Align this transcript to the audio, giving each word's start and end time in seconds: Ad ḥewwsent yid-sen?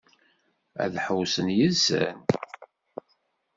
Ad 0.83 0.93
ḥewwsent 1.05 1.49
yid-sen? 1.57 2.17